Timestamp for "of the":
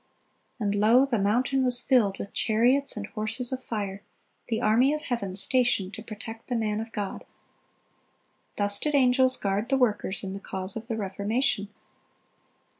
10.75-10.97